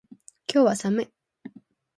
[0.51, 1.13] 今日は寒い